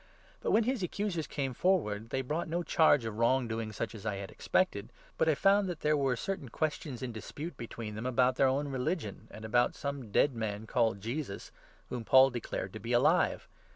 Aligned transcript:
But, 0.41 0.49
when 0.49 0.63
his 0.63 0.81
accusers 0.81 1.27
came 1.27 1.53
forward, 1.53 2.09
they 2.09 2.23
brought 2.23 2.47
18 2.47 2.49
no 2.49 2.63
charge 2.63 3.05
of 3.05 3.19
wrong 3.19 3.47
doing 3.47 3.71
such 3.71 3.93
as 3.93 4.03
I 4.03 4.15
had 4.15 4.31
expected; 4.31 4.89
but 5.15 5.29
I 5.29 5.35
found 5.35 5.65
19 5.67 5.67
that 5.69 5.79
there 5.81 5.95
were 5.95 6.15
certain 6.15 6.49
questions 6.49 7.03
in 7.03 7.11
dispute 7.11 7.55
between 7.55 7.93
them 7.93 8.07
about 8.07 8.35
their 8.35 8.47
own 8.47 8.69
religion, 8.69 9.27
and 9.29 9.45
about 9.45 9.75
some 9.75 10.09
dead 10.11 10.33
man 10.33 10.65
called 10.65 11.01
Jesus, 11.01 11.51
whom 11.89 12.03
Paul 12.03 12.31
declared 12.31 12.73
to 12.73 12.79
be 12.79 12.93
alive. 12.93 13.47